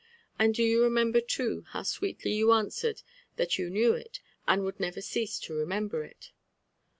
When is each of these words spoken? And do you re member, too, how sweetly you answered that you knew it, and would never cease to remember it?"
And 0.39 0.55
do 0.55 0.63
you 0.63 0.81
re 0.83 0.89
member, 0.89 1.21
too, 1.21 1.63
how 1.73 1.83
sweetly 1.83 2.31
you 2.33 2.51
answered 2.53 3.03
that 3.35 3.59
you 3.59 3.69
knew 3.69 3.93
it, 3.93 4.19
and 4.47 4.63
would 4.63 4.79
never 4.79 4.99
cease 4.99 5.37
to 5.41 5.53
remember 5.53 6.03
it?" 6.03 6.31